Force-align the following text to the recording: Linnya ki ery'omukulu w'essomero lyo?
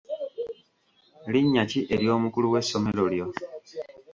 Linnya 1.31 1.63
ki 1.69 1.79
ery'omukulu 1.93 2.47
w'essomero 2.53 3.03
lyo? 3.13 3.27